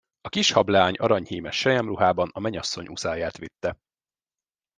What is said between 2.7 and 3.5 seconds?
uszályát